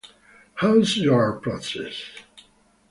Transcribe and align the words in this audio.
How's 0.55 0.97
Your 0.97 1.39
Process? 1.39 2.05